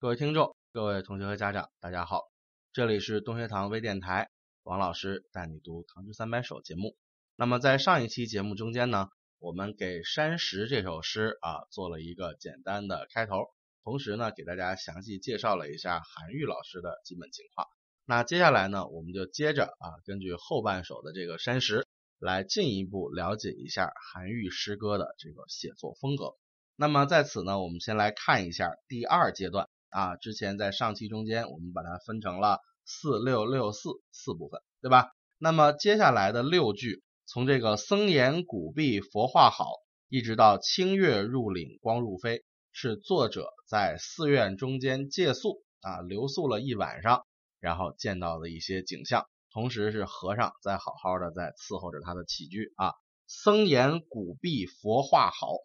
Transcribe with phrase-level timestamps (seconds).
[0.00, 2.22] 各位听众、各位同学和家长，大家好，
[2.72, 4.30] 这里是东学堂微电台，
[4.62, 6.96] 王老师带你读《唐诗三百首》节目。
[7.36, 9.08] 那么在上一期节目中间呢，
[9.40, 13.50] 我们给《山石》这首诗啊做了一个简单的开头，
[13.84, 17.66] 同时呢给大家详细介绍了一下韩愈老师的基本情况。
[18.06, 21.80] 那接下来呢，我们就接着啊根据后半首的这个《山石》
[22.18, 26.36] 来进一步了解一下韩愈诗歌的这个写作风格。
[26.74, 29.68] 那么在此呢，我们先来看一下第二阶段。
[29.90, 35.10] 啊，之前在上期中间，我们把它分成了四六六四四部分，对吧？
[35.38, 39.66] 那么接下来的六句，从这个僧言古壁佛画好，
[40.08, 47.26] 一直到清月入岭光入飞，是作者在寺院中间借宿啊，留宿了一晚上，
[47.58, 52.94] 然后见到的一些景象，同时是和尚在好好的在伺候着他的起居啊。
[53.26, 55.56] 僧言古壁佛画好，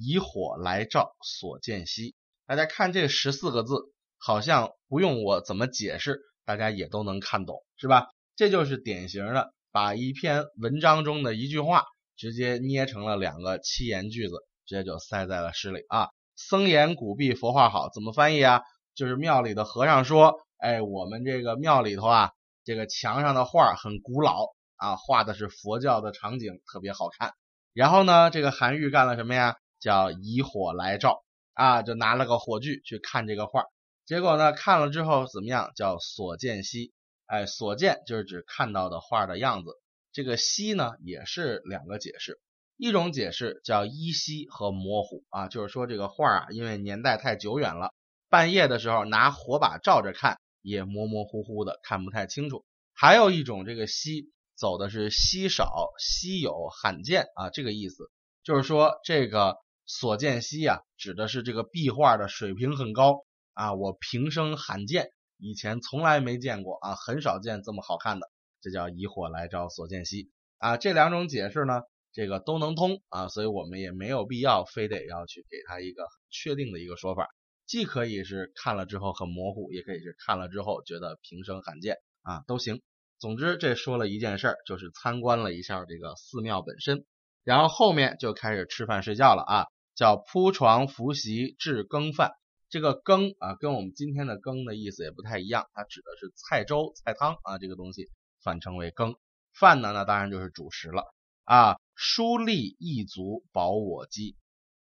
[0.00, 2.14] 以火来照所见稀。
[2.52, 3.76] 大家看这十四个字，
[4.18, 8.08] 好像不用我怎么解释，大家也都能看懂，是吧？
[8.36, 14.34] 这就是典型的把一篇文章中的一句话，直接捏成了两个七言句子，
[14.66, 16.10] 直接就塞在了诗里啊。
[16.36, 18.60] 僧言古壁佛画好，怎么翻译啊？
[18.94, 22.32] 就是庙里的和尚说，哎，我们这个庙里头啊，
[22.66, 27.32] 这个墙上的画很古老啊，画的是佛教的场景，特别好看。
[27.72, 29.56] 然后呢，这个韩愈干了什么呀？
[29.80, 31.22] 叫以火来照。
[31.54, 33.64] 啊，就拿了个火炬去看这个画，
[34.06, 35.70] 结果呢，看了之后怎么样？
[35.76, 36.92] 叫所见稀。
[37.26, 39.70] 哎，所见就是指看到的画的样子。
[40.12, 42.40] 这个稀呢，也是两个解释。
[42.76, 47.94] 一种解释叫依稀和模糊啊，就是说这个画啊，因为年代太久远了，
[48.28, 52.64] 半夜的时候拿火把照着看，也模模糊糊的，看不太清楚。
[52.94, 58.10] 还有一种，这个稀走的是稀少、稀有、罕见啊，这个意思
[58.42, 59.56] 就是说这个。
[59.92, 68.30] 所见稀啊，指的是这个壁画的水平很高啊，我平生罕见，以前从来没见过啊，很少见这么好看的，
[68.62, 70.78] 这叫以火来招所见稀啊。
[70.78, 77.28] 这两种解释呢，这个都能通啊，所以我们也没有必要非得要去给他一个确定的一个说法，
[77.66, 82.80] 既可以是看了之后很模糊，也可以是看了之后觉得平生罕见啊，都行。
[83.18, 87.04] 总之，这说了一件事儿，就是参观了一下这个寺庙本身，
[87.44, 89.66] 然后后面就开始吃饭睡觉了啊。
[89.94, 92.32] 叫铺床拂席至羹饭，
[92.68, 98.10] 这个羹啊，跟我们今天的羹的意思也不太一样，它指的是菜粥、菜汤啊，这个东西
[98.42, 99.14] 反称为羹。
[99.52, 101.14] 饭呢，那当然就是主食了
[101.44, 101.76] 啊。
[101.94, 104.34] 疏力一足饱我饥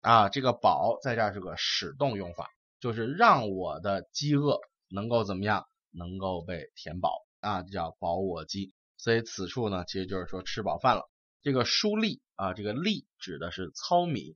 [0.01, 2.49] 啊，这个饱在这儿是个使动用法，
[2.79, 7.11] 就是让我的饥饿能够怎么样，能够被填饱
[7.41, 8.73] 啊，叫饱我饥。
[8.97, 11.07] 所以此处呢，其实就是说吃饱饭了。
[11.43, 14.35] 这个疏力啊，这个力指的是糙米。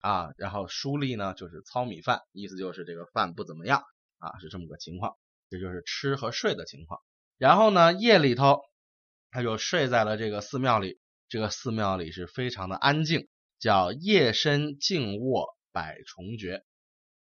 [0.00, 3.82] 啊，然后疏粒呢，就是糙米饭，意思就是这个饭不怎么样
[4.18, 5.16] 啊，是这么个情况，
[5.50, 7.00] 这就是吃和睡的情况。
[7.36, 8.60] 然后呢，夜里头
[9.30, 13.28] 他就睡在了这个寺庙里，这个寺庙里是非常的安静，
[13.58, 16.64] 叫夜深静卧百虫绝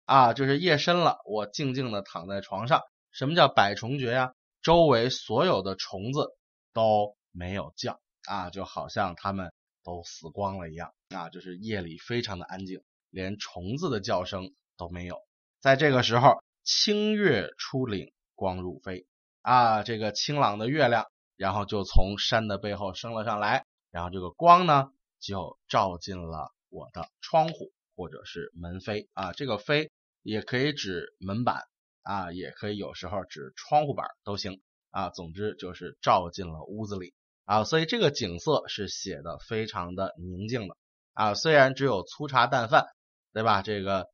[0.05, 2.81] 啊，就是夜深了，我静静的躺在床上。
[3.11, 4.33] 什么叫百虫绝呀？
[4.61, 6.27] 周围所有的虫子
[6.73, 7.99] 都没有叫
[8.29, 9.51] 啊，就好像他们。
[9.87, 15.21] 都死光了一样啊，就是夜里非常的安静，连虫子的叫声都没有。
[15.61, 19.07] 在这个时候，清月出岭，光入飞
[19.41, 29.89] 啊，这个清朗的月亮，然后就从山的背后升了上来，然后这个光呢，就照进了我的窗户或者是门扉啊，这个扉
[30.21, 31.63] 也可以指门板
[32.03, 34.61] 啊，也可以有时候指窗户板都行
[34.91, 37.13] 啊，总之就是照进了屋子里。
[37.47, 40.75] 啊，所以这个景色是写的非常的宁静的
[41.13, 42.87] 啊，虽然只有粗茶淡饭，
[43.31, 43.61] 对吧？
[43.61, 44.09] 这个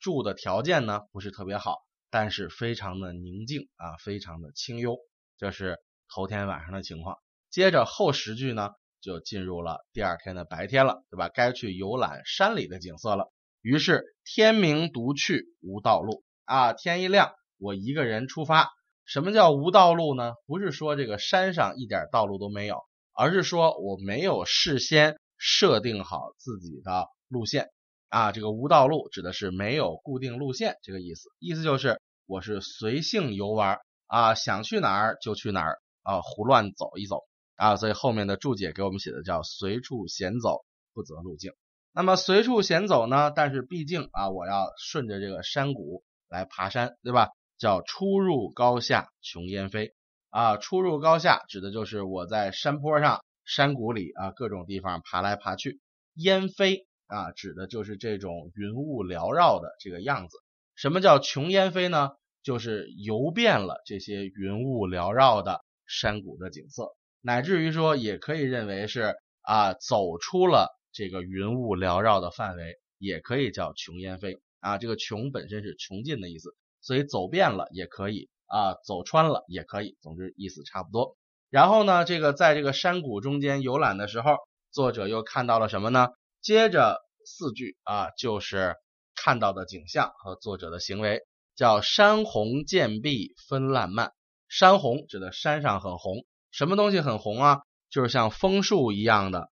[0.00, 1.78] 住的条件呢不是特别好，
[2.10, 4.98] 但是非常的宁静啊，非常的清幽，
[5.38, 5.78] 这是
[6.14, 7.16] 头天晚上的情况。
[7.48, 11.30] 接着后十句呢，就进入了第二天的白天了，对吧？
[11.30, 13.32] 该去游览山里的景色了。
[13.62, 18.68] 于是天明独去无道路啊，天一亮，我一个人出发。
[19.06, 20.32] 什么叫无道路呢？
[20.46, 27.68] 不是说这个山上一点道路都没有，而是说我没有事先设定好自己的路线
[28.08, 28.32] 啊。
[28.32, 37.20] 这个无道路指的是没有固定路线这个意思，意思就是我是随性游玩啊，想去哪儿就去哪儿啊，胡乱走一走
[37.56, 37.76] 啊。
[37.76, 40.64] 所以后面的注解给我们写的叫随处闲走，
[40.94, 41.52] 不择路径。
[41.92, 43.30] 那么随处闲走呢？
[43.30, 47.28] 但是毕竟啊，我要顺着这个山谷来爬山，对吧？
[47.58, 49.94] 叫出入高下穷烟飞
[50.30, 55.80] 啊，出入高下指的就是我在山坡上、山谷里啊各种地方爬来爬去。
[56.14, 60.36] 烟飞啊，指的就是这种云雾缭绕的这个样子
[60.74, 62.10] 什么叫穷烟飞呢？
[62.42, 74.76] 就是游遍了这些云雾缭绕的山谷的景色，乃至于说也可以认为是啊走出了这个云雾缭绕的范围，也可以叫穷烟飞啊。
[74.76, 76.54] 这个穷本身是穷尽的意思，
[76.84, 81.16] 所以走遍了也可以啊，走穿了也可以，总之意思差不多。
[81.50, 84.36] 然后呢，这个在这个山谷中间游览的时候，
[84.70, 86.10] 作者又看到了什么呢？
[86.40, 88.76] 接着四句啊，就是
[89.16, 91.22] 看到的景象和作者的行为。
[91.56, 94.12] 叫山红渐碧分烂漫，
[94.48, 97.60] 山红指的山上很红，什么东西很红啊？
[97.90, 99.50] 就是像枫树一样的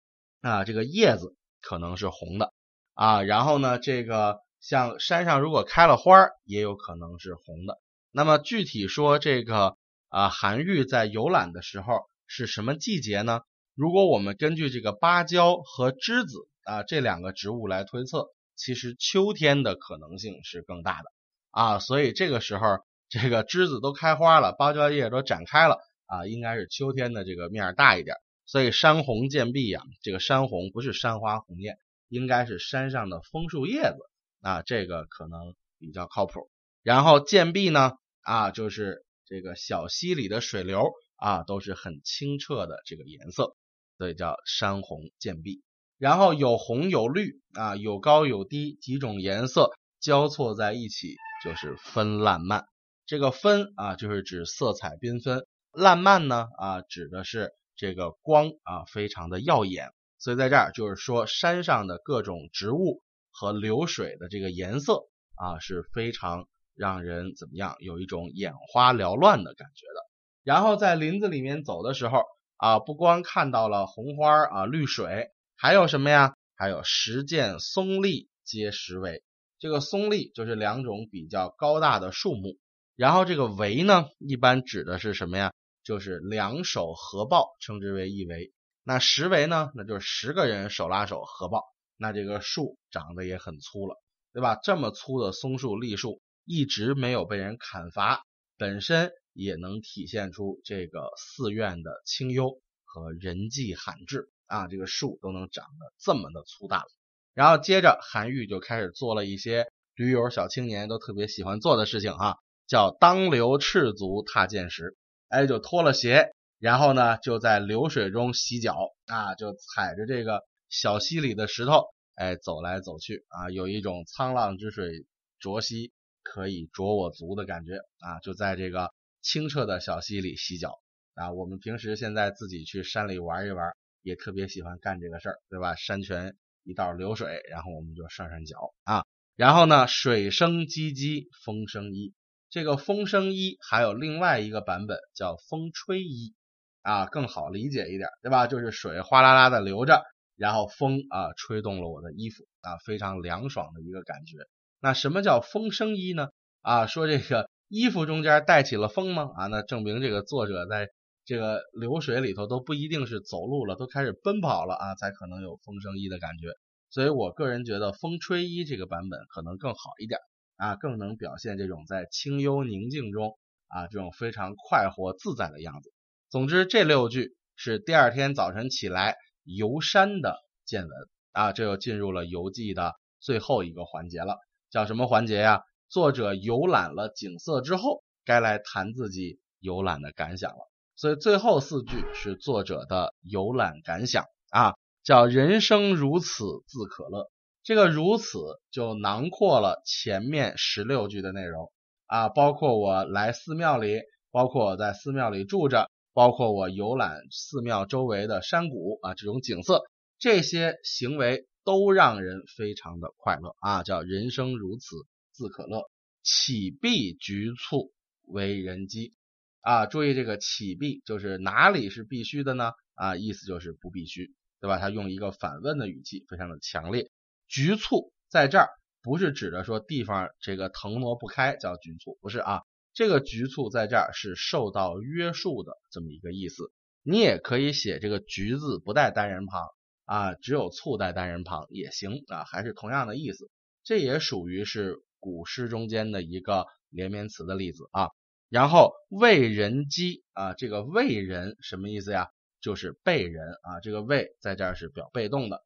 [0.42, 2.52] 啊，这个叶子可能是红的
[2.96, 3.22] 啊。
[3.22, 7.80] 然后呢，这个像山上如果开了花也有可能是红的。
[8.12, 9.78] 那么具体说这个
[10.10, 13.42] 啊，韩愈在游览的时候是什么季节呢？
[13.76, 21.12] 如果我们根据这个芭蕉和栀子啊这两个植物来推测，其实秋天的可能性是更大的。
[21.52, 25.78] 啊，所以这个时候，这个栀子都开花了，芭蕉叶都展开了
[26.08, 28.16] 啊，应该是秋天的这个面大一点。
[28.48, 31.78] 所以山红渐碧呀，这个山红不是山花红艳，
[32.10, 33.98] 应该是山上的枫树叶子
[34.46, 36.50] 啊，这个可能比较靠谱。
[36.84, 43.56] 然后渐碧呢，啊，就是这个小溪里的水流啊，都是很清澈的这个颜色，
[43.98, 45.64] 所以叫山红渐碧。
[45.98, 51.16] 然后有红有绿啊，有高有低几种颜色交错在一起。
[51.44, 52.66] 就是分烂漫，
[53.06, 59.92] 这个分啊，就是指色彩缤纷；烂漫呢啊，指的是这个光啊，非常的耀眼。
[60.18, 63.04] 所以在这儿就是说，山上的各种植物
[63.38, 65.04] 和流水的这个颜色
[65.36, 70.02] 啊，是非常让人怎么样，有一种眼花缭乱的感觉的。
[70.44, 72.22] 然后在林子里面走的时候
[72.56, 76.34] 啊，不光看到了红花啊、绿水，还有什么呀？
[76.56, 79.22] 还有十见松立皆实为。
[79.60, 82.58] 这个松立就是两种比较高大的树木，
[82.96, 85.52] 然后这个围呢，一般指的是什么呀？
[85.84, 88.54] 就是两手合抱，称之为一围。
[88.84, 91.64] 那十围呢，那就是十个人手拉手合抱。
[91.98, 93.96] 那这个树长得也很粗了，
[94.34, 94.60] 对吧？
[94.62, 98.26] 这么粗的松树栗树一直没有被人砍伐，
[98.58, 104.68] 本身也能体现出这个寺院的清幽和人迹罕至啊。
[104.68, 106.88] 这个树都能长得这么的粗大了。
[107.34, 114.96] 然后接着韩愈就开始做了一些驴友小青年都特别喜欢做的事情哈，叫当流赤足踏涧石，
[115.30, 118.76] 哎，就脱了鞋，然后呢就在流水中洗脚
[119.08, 121.86] 啊，就踩着这个小溪里的石头，
[122.16, 125.06] 哎，走来走去啊，有一种沧浪之水
[125.40, 125.92] 浊兮
[126.24, 130.80] 可以濯我足的感觉啊，就在这个清澈的小溪里洗脚
[131.14, 131.32] 啊。
[131.32, 135.76] 我们平时现在自己去山里玩一玩，也特别喜欢干这个事儿，对吧？
[135.76, 136.36] 山泉。
[136.68, 139.06] 一道流水，然后我们就涮涮脚啊。
[139.36, 142.16] 然后呢，水声唧唧，风声依。
[142.50, 146.34] 这个风声依还有另外一个版本叫风吹依
[146.82, 148.48] 啊，更好理解一点，对吧？
[148.48, 150.02] 就是水哗啦啦的流着，
[150.38, 154.38] 然后风啊吹动了我的衣服啊，非常凉爽的一个感觉。
[154.80, 156.30] 那什么叫风声衣呢？
[156.62, 159.30] 啊，说这个衣服中间带起了风吗？
[159.36, 160.90] 啊，那证明这个作者在。
[161.28, 166.50] 这个流水里头都不一定是走路了，都开始奔跑了啊，才可能有风声衣的感觉。
[166.92, 170.20] 所以我个人觉得风吹衣这个版本可能更好一点
[170.56, 173.40] 啊，更能表现这种在清幽宁静中
[173.70, 175.92] 啊这种非常快活自在的样子。
[176.30, 180.92] 总之，这六句是第二天早晨起来游山的见闻
[181.32, 184.38] 啊，这又进入了游记的最后一个环节了，
[184.70, 185.64] 叫什么环节呀？
[185.88, 190.70] 作者游览了景色之后，该来谈自己游览的感想了。
[190.96, 197.30] 所以最后四句是作者的游览感想啊，叫人生如此自可乐。
[197.64, 198.40] 这个如此
[198.72, 201.72] 就囊括了前面十六句的内容
[202.08, 209.84] 啊，包括我来寺庙里，包括我在寺庙里住着，包括我游览寺庙周围的山谷啊，这种景色，
[210.18, 214.96] 这些行为都让人非常的快乐啊，叫人生如此
[215.34, 215.84] 自可乐，
[216.24, 217.92] 岂必局促
[218.24, 219.14] 为人机。
[219.60, 222.72] 啊，注意这个起必就是哪里是必须的呢？
[222.94, 224.80] 啊，意思就是不必须，对吧？
[224.80, 227.12] 他用一个反问的语气，非常的强烈。
[227.50, 228.70] 局促在这儿
[229.02, 232.62] 不是指的说地方这个腾挪不开叫局促，不是啊。
[232.96, 236.72] 这个局促在这儿是受到约束的这么一个意思。
[237.04, 239.68] 你也可以写这个局字不带单人旁
[240.06, 243.52] 啊，只有促带单人旁也行啊，还是同样的意思。
[243.84, 248.10] 这也属于是古诗中间的一个连绵词的例子啊。
[248.50, 252.30] 然后为人机啊，这个为人什么意思呀？
[252.62, 255.64] 就是被人啊，这个为在这儿是表被动的。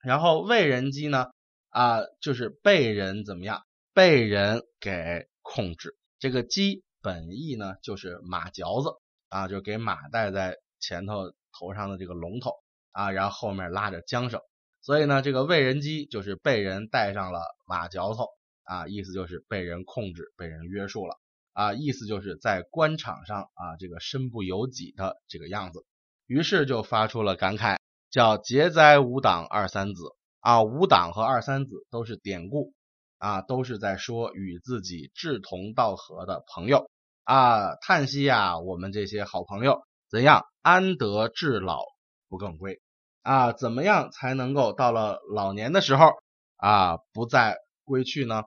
[0.00, 1.26] 然后为人机呢
[1.70, 5.96] 啊，就是被人怎么样被人给控制。
[6.22, 8.90] 这个鸡本意呢就是马嚼子
[9.28, 12.52] 啊，就给马戴在前头头上的这个龙头
[12.92, 14.40] 啊，然后后面拉着缰绳。
[14.82, 18.28] 所以呢，这个为人鸡就是被人戴上了马嚼头
[18.62, 21.18] 啊，意思就是被人控制、被人约束了
[21.54, 25.84] 啊，意思就是在官场上啊这个身不由己的这个样子。
[26.26, 27.78] 于是就发出了感慨，
[28.12, 30.04] 叫节哉吾党二三子
[30.38, 32.74] 啊，吾党和二三子都是典故
[33.22, 36.90] 啊，都是在说与自己志同道合的朋友
[37.22, 41.84] 啊，叹息呀，我们这些好朋友怎样安得至老
[42.28, 42.80] 不更归
[43.22, 43.52] 啊？
[43.52, 46.10] 怎么样才能够到了老年的时候
[46.56, 48.42] 啊不再归去呢？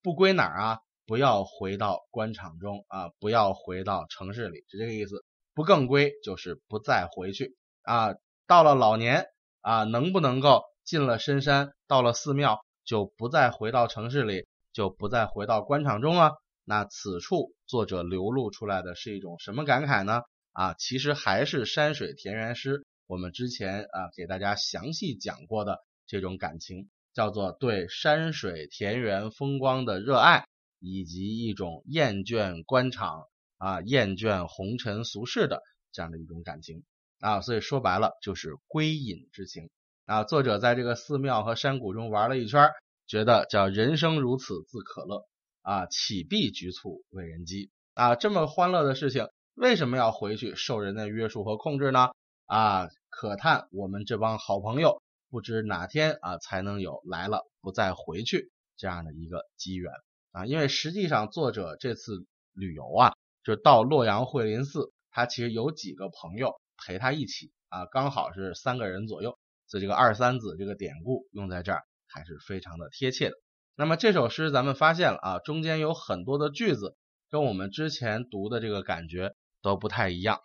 [0.00, 0.78] 不归哪儿啊？
[1.06, 5.24] 不要回到官场中啊，不要回到城市里，是这个意思。
[5.54, 8.14] 不更归就是不再回去啊，
[8.46, 9.26] 到了老年
[9.60, 12.60] 啊，能不能够进了深山，到了寺庙，
[12.90, 16.32] 就不再回到城市里，就不再回到官场中了？
[16.64, 20.22] 那此处作者流露出来的是一种什么感慨呢？
[20.50, 25.78] 啊，其实还是山水田园诗，我们之前啊给大家详细讲过的
[26.08, 30.44] 这种感情，叫做对山水田园风光的热爱，
[30.80, 33.28] 以及一种厌倦官场。
[33.58, 36.82] 啊，厌倦红尘俗世的这样的一种感情
[37.20, 39.68] 啊，所以说白了就是归隐之情
[40.10, 40.24] 啊。
[40.24, 42.68] 作者在这个寺庙和山谷中玩了一圈，
[43.06, 45.24] 觉得叫人生如此自可乐
[45.62, 48.16] 啊，岂必局促为人机啊？
[48.16, 52.10] 这么欢乐的事情，为什么要回去受人的约束和控制呢？
[52.46, 55.00] 啊，可叹我们这帮好朋友
[55.30, 59.92] 不知哪天啊才能有来了不再回去这样的一个机缘
[60.32, 60.44] 啊。
[60.46, 63.12] 因为实际上作者这次旅游啊。
[63.42, 69.38] 就到洛阳慧林寺，他其实有几个朋友陪他一起啊，刚好是三个人左右，
[69.70, 73.36] 所以这个二三子这个典故用在这儿还是非常的贴切的。
[73.76, 76.96] 那么这首诗咱们发现了啊，中间有很多的句子
[77.30, 80.40] 跟我们之前读的这个感觉都不太一样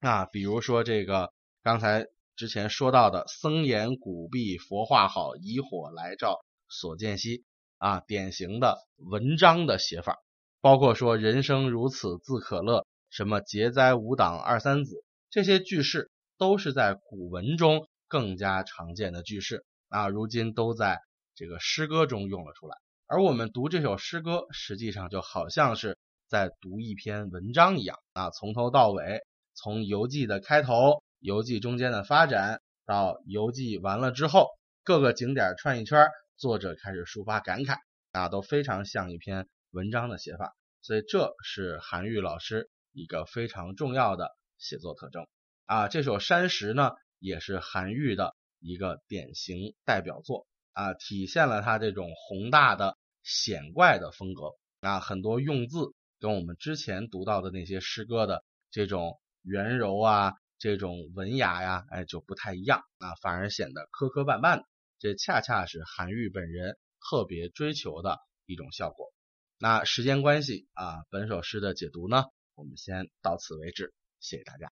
[0.00, 1.32] 啊，比如说这个
[1.62, 2.06] 刚才
[2.36, 7.44] 之前说到的“僧言古壁佛画好，以火来照所见稀”
[7.78, 10.18] 啊，典型的文章的写法。
[10.60, 21.00] 包括说人生如此自可乐，什么节哉吾党二三子，这些句式都是在古文中更加常见的句式啊，如今都在
[21.34, 22.76] 这个诗歌中用了出来。
[23.06, 25.96] 而我们读这首诗歌，实际上就好像是
[26.28, 29.22] 在读一篇文章一样啊，从头到尾，
[29.54, 34.50] 从游记的开头、游记中间的发展，到游记完了之后，
[34.84, 37.76] 各个景点串一圈，作者开始抒发感慨
[38.10, 39.48] 啊，都非常像一篇。
[39.70, 44.28] 文章的写法，所以这是韩愈老师一个非常重要的
[44.58, 45.26] 写作特征
[45.64, 45.88] 啊。
[45.88, 46.92] 这首《山石》呢，
[47.22, 54.50] 也是韩愈的一个典型代表作啊，体现了他这种宏大的显怪的风格
[54.80, 54.98] 啊。
[54.98, 64.64] 很多用字跟我们之前读到的那些诗歌的这种圆柔啊、这种文雅呀，哎，就不太一样啊，反而显得磕磕绊绊。
[64.98, 66.76] 这恰恰是韩愈本人
[67.08, 69.12] 特别追求的一种效果。
[69.58, 72.24] 那时间关系啊，本首诗的解读呢，
[72.56, 74.68] 我们先到此为止，谢谢大家。